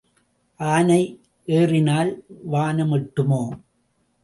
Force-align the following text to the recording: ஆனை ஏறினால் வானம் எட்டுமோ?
ஆனை 0.59 1.01
ஏறினால் 1.47 2.11
வானம் 2.45 2.91
எட்டுமோ? 2.91 3.43